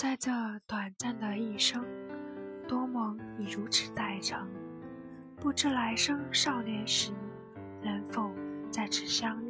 [0.00, 0.30] 在这
[0.66, 1.84] 短暂的一生，
[2.66, 4.48] 多梦已如此待成，
[5.36, 7.12] 不知来生少年时
[7.82, 8.30] 能否
[8.70, 9.49] 再次相遇。